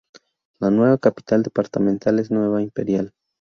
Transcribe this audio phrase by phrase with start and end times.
[0.59, 3.13] La nueva capital departamental es Nueva Imperial.